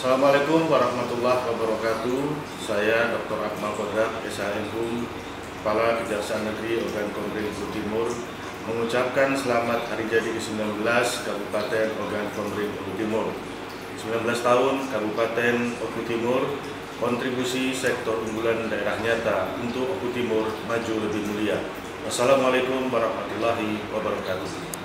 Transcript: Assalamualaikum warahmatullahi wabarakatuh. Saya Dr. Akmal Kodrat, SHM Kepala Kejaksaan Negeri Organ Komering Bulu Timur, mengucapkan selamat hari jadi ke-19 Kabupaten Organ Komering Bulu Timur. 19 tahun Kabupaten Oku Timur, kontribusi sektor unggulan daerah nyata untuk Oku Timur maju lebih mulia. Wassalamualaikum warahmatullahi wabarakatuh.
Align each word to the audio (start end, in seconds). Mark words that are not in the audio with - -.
Assalamualaikum 0.00 0.64
warahmatullahi 0.72 1.44
wabarakatuh. 1.44 2.32
Saya 2.56 3.12
Dr. 3.12 3.36
Akmal 3.36 3.76
Kodrat, 3.76 4.08
SHM 4.24 4.72
Kepala 5.60 6.00
Kejaksaan 6.00 6.48
Negeri 6.48 6.80
Organ 6.80 7.12
Komering 7.12 7.52
Bulu 7.52 7.68
Timur, 7.68 8.08
mengucapkan 8.64 9.36
selamat 9.36 9.92
hari 9.92 10.08
jadi 10.08 10.32
ke-19 10.32 10.88
Kabupaten 11.04 11.86
Organ 12.00 12.26
Komering 12.32 12.72
Bulu 12.80 12.92
Timur. 12.96 13.28
19 14.00 14.24
tahun 14.24 14.88
Kabupaten 14.88 15.56
Oku 15.84 16.00
Timur, 16.08 16.48
kontribusi 16.96 17.76
sektor 17.76 18.24
unggulan 18.24 18.72
daerah 18.72 18.96
nyata 19.04 19.52
untuk 19.60 19.84
Oku 19.84 20.16
Timur 20.16 20.48
maju 20.64 20.94
lebih 20.96 21.28
mulia. 21.28 21.60
Wassalamualaikum 22.08 22.88
warahmatullahi 22.88 23.84
wabarakatuh. 23.92 24.80